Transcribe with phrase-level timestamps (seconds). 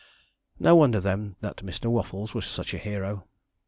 [0.57, 1.85] No wonder, then, that Mr.
[1.85, 3.27] Waffles was such a hero.